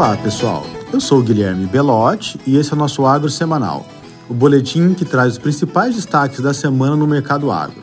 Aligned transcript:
Olá, 0.00 0.16
pessoal. 0.16 0.64
Eu 0.90 0.98
sou 0.98 1.18
o 1.18 1.22
Guilherme 1.22 1.66
Belotti 1.66 2.40
e 2.46 2.56
esse 2.56 2.72
é 2.72 2.74
o 2.74 2.78
nosso 2.78 3.04
Agro 3.04 3.28
Semanal, 3.28 3.86
o 4.30 4.32
boletim 4.32 4.94
que 4.94 5.04
traz 5.04 5.34
os 5.34 5.38
principais 5.38 5.94
destaques 5.94 6.40
da 6.40 6.54
semana 6.54 6.96
no 6.96 7.06
mercado 7.06 7.52
agro. 7.52 7.82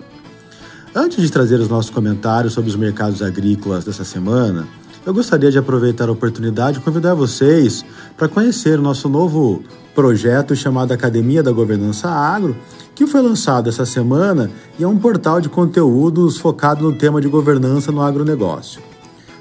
Antes 0.96 1.22
de 1.22 1.32
trazer 1.32 1.60
os 1.60 1.70
nossos 1.70 1.92
comentários 1.92 2.54
sobre 2.54 2.72
os 2.72 2.76
mercados 2.76 3.22
agrícolas 3.22 3.86
dessa 3.86 4.04
semana, 4.04 4.68
eu 5.06 5.14
gostaria 5.14 5.52
de 5.52 5.60
aproveitar 5.60 6.10
a 6.10 6.12
oportunidade 6.12 6.80
e 6.80 6.82
convidar 6.82 7.14
vocês 7.14 7.86
para 8.18 8.28
conhecer 8.28 8.80
o 8.80 8.82
nosso 8.82 9.08
novo 9.08 9.62
projeto 9.94 10.56
chamado 10.56 10.92
Academia 10.94 11.44
da 11.44 11.52
Governança 11.52 12.10
Agro, 12.10 12.58
que 12.96 13.06
foi 13.06 13.22
lançado 13.22 13.70
essa 13.70 13.86
semana 13.86 14.50
e 14.80 14.84
é 14.84 14.88
um 14.88 14.98
portal 14.98 15.40
de 15.40 15.50
conteúdos 15.50 16.36
focado 16.38 16.84
no 16.84 16.94
tema 16.98 17.22
de 17.22 17.28
governança 17.28 17.92
no 17.92 18.02
agronegócio. 18.02 18.82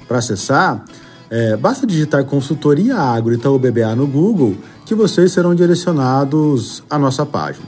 Para 0.07 0.19
acessar, 0.19 0.85
é, 1.29 1.57
basta 1.57 1.85
digitar 1.85 2.23
consultoria 2.25 2.97
agro 2.97 3.33
Itaú 3.33 3.59
BBA 3.59 3.95
no 3.95 4.07
Google 4.07 4.55
que 4.85 4.95
vocês 4.95 5.31
serão 5.31 5.53
direcionados 5.53 6.83
à 6.89 6.97
nossa 6.97 7.25
página. 7.25 7.67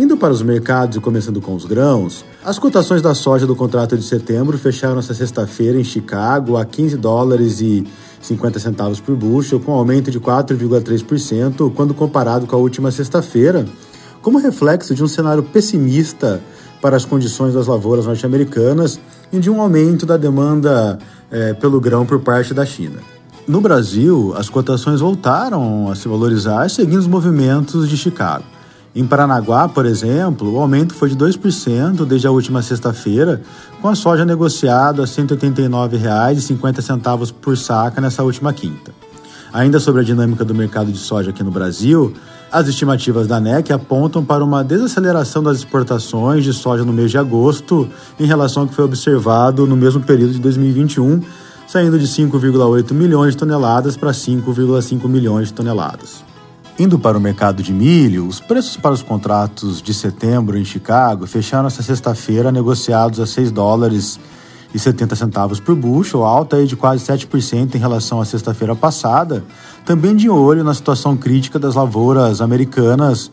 Indo 0.00 0.16
para 0.16 0.32
os 0.32 0.42
mercados 0.42 0.96
e 0.96 1.00
começando 1.00 1.40
com 1.40 1.54
os 1.54 1.64
grãos, 1.64 2.24
as 2.44 2.58
cotações 2.58 3.02
da 3.02 3.14
soja 3.14 3.46
do 3.46 3.56
contrato 3.56 3.96
de 3.96 4.04
setembro 4.04 4.56
fecharam 4.56 4.98
esta 4.98 5.12
sexta-feira 5.12 5.78
em 5.78 5.84
Chicago 5.84 6.56
a 6.56 6.64
15 6.64 6.96
dólares 6.96 7.60
e 7.60 7.84
50 8.20 8.58
centavos 8.58 9.00
por 9.00 9.16
bushel, 9.16 9.60
com 9.60 9.72
aumento 9.72 10.10
de 10.10 10.20
4,3% 10.20 11.72
quando 11.74 11.94
comparado 11.94 12.46
com 12.46 12.54
a 12.54 12.58
última 12.58 12.90
sexta-feira, 12.90 13.66
como 14.22 14.38
reflexo 14.38 14.94
de 14.94 15.02
um 15.02 15.08
cenário 15.08 15.42
pessimista 15.42 16.40
para 16.80 16.96
as 16.96 17.04
condições 17.04 17.54
das 17.54 17.66
lavouras 17.66 18.06
norte-americanas 18.06 19.00
e 19.32 19.38
de 19.38 19.50
um 19.50 19.60
aumento 19.60 20.06
da 20.06 20.16
demanda 20.16 20.98
é, 21.30 21.54
pelo 21.54 21.80
grão 21.80 22.06
por 22.06 22.20
parte 22.20 22.54
da 22.54 22.66
China. 22.66 22.98
No 23.46 23.60
Brasil, 23.60 24.34
as 24.36 24.50
cotações 24.50 25.00
voltaram 25.00 25.90
a 25.90 25.94
se 25.94 26.06
valorizar 26.06 26.68
seguindo 26.68 26.98
os 26.98 27.06
movimentos 27.06 27.88
de 27.88 27.96
Chicago. 27.96 28.44
Em 28.94 29.06
Paranaguá, 29.06 29.68
por 29.68 29.86
exemplo, 29.86 30.52
o 30.52 30.58
aumento 30.58 30.94
foi 30.94 31.08
de 31.08 31.16
2% 31.16 32.04
desde 32.04 32.26
a 32.26 32.30
última 32.30 32.60
sexta-feira, 32.62 33.40
com 33.80 33.88
a 33.88 33.94
soja 33.94 34.24
negociada 34.24 35.02
a 35.02 35.06
R$ 35.06 35.10
189,50 35.10 37.32
por 37.40 37.56
saca 37.56 38.00
nessa 38.00 38.22
última 38.22 38.52
quinta. 38.52 38.92
Ainda 39.52 39.80
sobre 39.80 40.00
a 40.00 40.04
dinâmica 40.04 40.44
do 40.44 40.54
mercado 40.54 40.90
de 40.90 40.98
soja 40.98 41.30
aqui 41.30 41.42
no 41.42 41.50
Brasil, 41.50 42.14
as 42.50 42.66
estimativas 42.66 43.26
da 43.26 43.38
NEC 43.38 43.72
apontam 43.72 44.24
para 44.24 44.42
uma 44.42 44.64
desaceleração 44.64 45.42
das 45.42 45.58
exportações 45.58 46.44
de 46.44 46.52
soja 46.52 46.84
no 46.84 46.92
mês 46.92 47.10
de 47.10 47.18
agosto 47.18 47.88
em 48.18 48.24
relação 48.24 48.62
ao 48.62 48.68
que 48.68 48.74
foi 48.74 48.84
observado 48.84 49.66
no 49.66 49.76
mesmo 49.76 50.02
período 50.02 50.32
de 50.32 50.38
2021, 50.38 51.20
saindo 51.66 51.98
de 51.98 52.06
5,8 52.06 52.92
milhões 52.92 53.34
de 53.34 53.38
toneladas 53.38 53.96
para 53.96 54.12
5,5 54.12 55.06
milhões 55.08 55.48
de 55.48 55.54
toneladas. 55.54 56.24
Indo 56.78 56.98
para 56.98 57.18
o 57.18 57.20
mercado 57.20 57.62
de 57.62 57.72
milho, 57.72 58.26
os 58.26 58.40
preços 58.40 58.76
para 58.76 58.92
os 58.92 59.02
contratos 59.02 59.82
de 59.82 59.92
setembro 59.92 60.56
em 60.56 60.64
Chicago 60.64 61.26
fecharam 61.26 61.66
essa 61.66 61.82
sexta-feira 61.82 62.52
negociados 62.52 63.20
a 63.20 63.26
6 63.26 63.50
dólares 63.50 64.18
70 64.18 64.18
centavos 64.18 64.37
por 65.64 65.74
bushel, 65.74 66.24
alta 66.24 66.56
aí 66.56 66.66
de 66.66 66.76
quase 66.76 67.04
7% 67.04 67.74
em 67.74 67.78
relação 67.78 68.20
à 68.20 68.24
sexta-feira 68.24 68.76
passada, 68.76 69.44
também 69.84 70.14
de 70.14 70.28
olho 70.28 70.62
na 70.62 70.74
situação 70.74 71.16
crítica 71.16 71.58
das 71.58 71.74
lavouras 71.74 72.40
americanas 72.40 73.30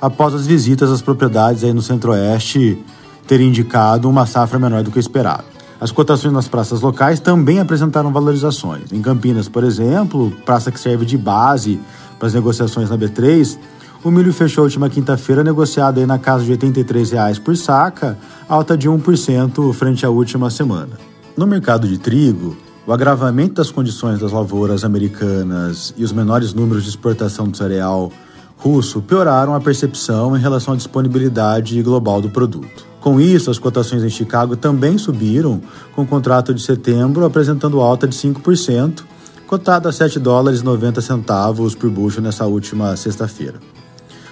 após 0.00 0.34
as 0.34 0.46
visitas 0.46 0.90
às 0.90 1.00
propriedades 1.00 1.64
aí 1.64 1.72
no 1.72 1.82
centro-oeste 1.82 2.78
terem 3.26 3.48
indicado 3.48 4.08
uma 4.08 4.26
safra 4.26 4.58
menor 4.58 4.82
do 4.82 4.90
que 4.90 4.98
esperado. 4.98 5.44
As 5.80 5.90
cotações 5.90 6.32
nas 6.32 6.48
praças 6.48 6.80
locais 6.80 7.20
também 7.20 7.58
apresentaram 7.58 8.12
valorizações. 8.12 8.92
Em 8.92 9.02
Campinas, 9.02 9.48
por 9.48 9.62
exemplo, 9.62 10.32
praça 10.44 10.70
que 10.70 10.80
serve 10.80 11.04
de 11.04 11.18
base 11.18 11.78
para 12.18 12.28
as 12.28 12.34
negociações 12.34 12.88
na 12.88 12.96
B3, 12.96 13.58
o 14.06 14.10
milho 14.12 14.32
fechou 14.32 14.62
a 14.62 14.66
última 14.66 14.88
quinta-feira 14.88 15.42
negociado 15.42 15.98
aí 15.98 16.06
na 16.06 16.16
casa 16.16 16.44
de 16.44 16.52
R$ 16.52 16.58
83,00 16.58 17.40
por 17.40 17.56
saca, 17.56 18.16
alta 18.48 18.78
de 18.78 18.88
1% 18.88 19.72
frente 19.72 20.06
à 20.06 20.10
última 20.10 20.48
semana. 20.48 20.92
No 21.36 21.44
mercado 21.44 21.88
de 21.88 21.98
trigo, 21.98 22.56
o 22.86 22.92
agravamento 22.92 23.54
das 23.54 23.68
condições 23.68 24.20
das 24.20 24.30
lavouras 24.30 24.84
americanas 24.84 25.92
e 25.96 26.04
os 26.04 26.12
menores 26.12 26.54
números 26.54 26.84
de 26.84 26.90
exportação 26.90 27.48
do 27.48 27.56
cereal 27.56 28.12
russo 28.56 29.02
pioraram 29.02 29.56
a 29.56 29.60
percepção 29.60 30.36
em 30.36 30.40
relação 30.40 30.74
à 30.74 30.76
disponibilidade 30.76 31.82
global 31.82 32.22
do 32.22 32.30
produto. 32.30 32.86
Com 33.00 33.20
isso, 33.20 33.50
as 33.50 33.58
cotações 33.58 34.04
em 34.04 34.08
Chicago 34.08 34.54
também 34.54 34.98
subiram, 34.98 35.60
com 35.96 36.02
o 36.02 36.06
contrato 36.06 36.54
de 36.54 36.62
setembro 36.62 37.24
apresentando 37.24 37.80
alta 37.80 38.06
de 38.06 38.14
5%, 38.14 39.02
cotado 39.48 39.88
a 39.88 39.92
7 39.92 40.20
dólares 40.20 40.60
e 40.60 40.64
90 40.64 41.00
centavos 41.00 41.74
por 41.74 41.90
bushel 41.90 42.22
nessa 42.22 42.46
última 42.46 42.96
sexta-feira. 42.96 43.58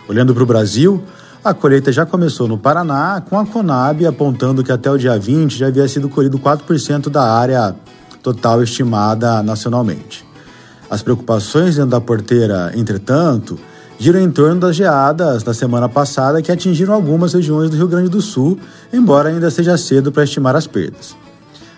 Olhando 0.08 0.34
para 0.34 0.42
o 0.42 0.46
Brasil, 0.46 1.02
a 1.42 1.52
colheita 1.54 1.92
já 1.92 2.06
começou 2.06 2.46
no 2.46 2.58
Paraná, 2.58 3.22
com 3.28 3.38
a 3.38 3.46
Conab 3.46 4.06
apontando 4.06 4.62
que 4.62 4.72
até 4.72 4.90
o 4.90 4.98
dia 4.98 5.18
20 5.18 5.56
já 5.56 5.66
havia 5.68 5.86
sido 5.88 6.08
colhido 6.08 6.38
4% 6.38 7.08
da 7.08 7.22
área 7.22 7.74
total 8.22 8.62
estimada 8.62 9.42
nacionalmente. 9.42 10.26
As 10.90 11.02
preocupações 11.02 11.76
dentro 11.76 11.90
da 11.90 12.00
porteira, 12.00 12.72
entretanto, 12.74 13.58
giram 13.98 14.20
em 14.20 14.30
torno 14.30 14.60
das 14.60 14.76
geadas 14.76 15.42
da 15.42 15.54
semana 15.54 15.88
passada 15.88 16.42
que 16.42 16.52
atingiram 16.52 16.94
algumas 16.94 17.32
regiões 17.32 17.70
do 17.70 17.76
Rio 17.76 17.88
Grande 17.88 18.08
do 18.08 18.20
Sul, 18.20 18.58
embora 18.92 19.28
ainda 19.28 19.50
seja 19.50 19.76
cedo 19.76 20.12
para 20.12 20.24
estimar 20.24 20.54
as 20.56 20.66
perdas. 20.66 21.16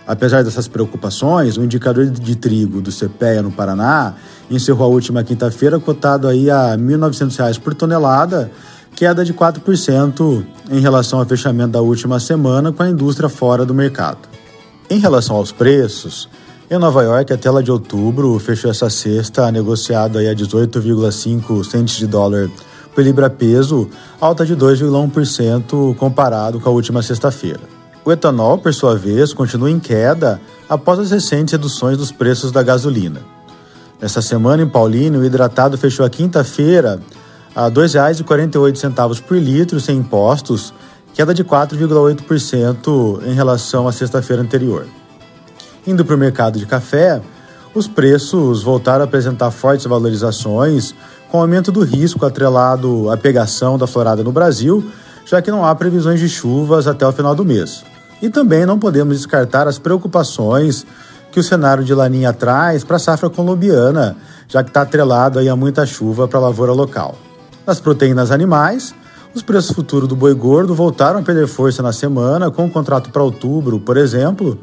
Apesar 0.07 0.45
dessas 0.45 0.69
preocupações, 0.69 1.57
o 1.57 1.65
indicador 1.65 2.07
de 2.07 2.37
trigo 2.37 2.81
do 2.81 2.93
CPEA 2.93 3.43
no 3.43 3.51
Paraná 3.51 4.15
encerrou 4.49 4.87
a 4.87 4.91
última 4.91 5.25
quinta-feira 5.25 5.81
cotado 5.81 6.29
aí 6.29 6.49
a 6.49 6.73
R$ 6.73 6.77
1.900 6.77 7.59
por 7.59 7.75
tonelada, 7.75 8.51
queda 8.95 9.25
de 9.25 9.35
4% 9.35 10.47
em 10.71 10.79
relação 10.79 11.19
ao 11.19 11.27
fechamento 11.27 11.73
da 11.73 11.81
última 11.81 12.21
semana 12.21 12.73
com 12.73 12.85
a 12.85 12.89
indústria 12.89 13.29
fora 13.29 13.67
do 13.67 13.75
mercado. 13.75 14.19
Em 14.89 15.01
relação 15.01 15.35
aos 15.35 15.51
preços, 15.51 16.29
em 16.71 16.79
Nova 16.79 17.03
York, 17.03 17.33
a 17.33 17.37
tela 17.37 17.61
de 17.61 17.73
outubro 17.73 18.39
fechou 18.39 18.71
essa 18.71 18.89
sexta 18.89 19.51
negociado 19.51 20.19
aí 20.19 20.29
a 20.29 20.35
18,5 20.35 21.65
centes 21.65 21.97
de 21.97 22.07
dólar 22.07 22.49
por 22.95 23.03
libra-peso, 23.03 23.89
alta 24.21 24.47
de 24.47 24.57
2,1% 24.57 25.97
comparado 25.97 26.61
com 26.61 26.69
a 26.69 26.73
última 26.73 27.03
sexta-feira. 27.03 27.76
O 28.07 28.13
etanol, 28.13 28.57
por 28.57 28.73
sua 28.73 28.95
vez, 28.95 29.33
continua 29.33 29.69
em 29.69 29.81
queda 29.81 30.41
após 30.69 31.01
as 31.01 31.11
recentes 31.11 31.51
reduções 31.51 31.99
dos 31.99 32.13
preços 32.13 32.53
da 32.53 32.63
gasolina. 32.63 33.21
Nessa 34.01 34.23
semana, 34.23 34.63
em 34.63 34.69
Paulínia, 34.69 35.19
o 35.19 35.25
hidratado 35.25 35.77
fechou 35.77 36.07
a 36.07 36.09
quinta-feira 36.09 37.01
a 37.53 37.65
R$ 37.65 37.73
2,48 37.73 39.23
por 39.23 39.37
litro, 39.37 39.81
sem 39.81 39.99
impostos, 39.99 40.73
queda 41.15 41.35
de 41.35 41.43
4,8% 41.43 43.27
em 43.27 43.35
relação 43.35 43.89
à 43.89 43.93
sexta-feira 43.93 44.41
anterior. 44.41 44.87
Indo 45.85 46.05
para 46.05 46.15
o 46.15 46.19
mercado 46.19 46.61
de 46.61 46.67
café, 46.67 47.21
os 47.75 47.89
preços 47.89 48.63
voltaram 48.63 49.01
a 49.01 49.05
apresentar 49.05 49.51
fortes 49.51 49.85
valorizações, 49.85 50.95
com 51.29 51.41
aumento 51.41 51.73
do 51.73 51.83
risco 51.83 52.25
atrelado 52.25 53.11
à 53.11 53.17
pegação 53.17 53.77
da 53.77 53.89
florada 53.89 54.23
no 54.23 54.31
Brasil, 54.31 54.93
já 55.25 55.43
que 55.43 55.51
não 55.51 55.65
há 55.65 55.75
previsões 55.75 56.21
de 56.21 56.29
chuvas 56.29 56.87
até 56.87 57.05
o 57.05 57.11
final 57.11 57.35
do 57.35 57.45
mês. 57.45 57.83
E 58.21 58.31
também 58.31 58.65
não 58.65 58.79
podemos 58.79 59.17
descartar 59.17 59.69
as 59.69 59.79
preocupações 59.79 60.87
que 61.31 61.41
o 61.41 61.43
cenário 61.43 61.85
de 61.85 61.93
Laninha 61.93 62.33
traz 62.33 62.83
para 62.83 62.97
a 62.97 62.99
safra 62.99 63.29
colombiana, 63.29 64.17
já 64.49 64.63
que 64.63 64.71
está 64.71 64.83
atrelado 64.83 65.39
aí 65.39 65.49
a 65.49 65.57
muita 65.57 65.85
chuva 65.85 66.27
para 66.27 66.39
a 66.39 66.43
lavoura 66.43 66.73
local. 66.73 67.15
Nas 67.67 67.79
proteínas 67.79 68.31
animais, 68.31 68.95
os 69.35 69.43
preços 69.43 69.75
futuros 69.75 70.09
do 70.09 70.17
boi 70.17 70.33
gordo 70.33 70.75
voltaram 70.75 71.21
a 71.21 71.23
perder 71.23 71.47
força 71.47 71.83
na 71.83 71.93
semana, 71.93 72.51
com 72.51 72.65
o 72.65 72.71
contrato 72.71 73.11
para 73.11 73.23
outubro, 73.23 73.79
por 73.79 73.99
exemplo, 73.99 74.59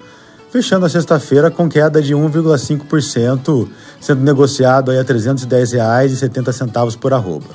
fechando 0.50 0.86
a 0.86 0.90
sexta-feira 0.90 1.52
com 1.52 1.70
queda 1.70 2.02
de 2.02 2.16
1,5%, 2.16 3.68
sendo 4.02 4.22
negociado 4.22 4.90
aí 4.90 4.98
a 4.98 5.02
R$ 5.02 5.14
310,70 5.14 6.98
por 6.98 7.14
arroba. 7.14 7.50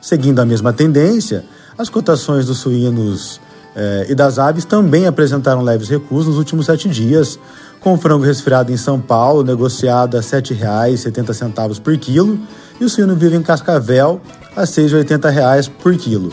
Seguindo 0.00 0.40
a 0.40 0.44
mesma 0.44 0.72
tendência, 0.72 1.44
as 1.78 1.88
cotações 1.88 2.46
dos 2.46 2.58
suínos 2.58 3.40
eh, 3.82 4.06
e 4.10 4.14
das 4.14 4.38
aves 4.38 4.66
também 4.66 5.06
apresentaram 5.06 5.62
leves 5.62 5.88
recuos 5.88 6.26
nos 6.26 6.36
últimos 6.36 6.66
sete 6.66 6.86
dias, 6.86 7.38
com 7.80 7.96
frango 7.96 8.22
resfriado 8.22 8.70
em 8.70 8.76
São 8.76 9.00
Paulo 9.00 9.42
negociado 9.42 10.18
a 10.18 10.20
R$ 10.20 10.26
7,70 10.26 11.80
por 11.80 11.96
quilo 11.96 12.38
e 12.78 12.84
o 12.84 12.90
suíno 12.90 13.16
vivo 13.16 13.36
em 13.36 13.42
Cascavel 13.42 14.20
a 14.54 14.60
R$ 14.60 14.66
6,80 14.66 15.70
por 15.82 15.96
quilo, 15.96 16.30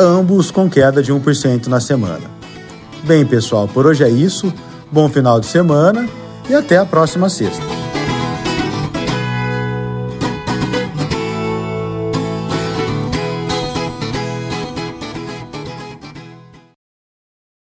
ambos 0.00 0.50
com 0.50 0.70
queda 0.70 1.02
de 1.02 1.12
1% 1.12 1.66
na 1.66 1.78
semana. 1.78 2.24
Bem, 3.04 3.26
pessoal, 3.26 3.68
por 3.68 3.86
hoje 3.86 4.02
é 4.02 4.08
isso. 4.08 4.50
Bom 4.90 5.10
final 5.10 5.38
de 5.38 5.46
semana 5.46 6.08
e 6.48 6.54
até 6.54 6.78
a 6.78 6.86
próxima 6.86 7.28
sexta. 7.28 7.77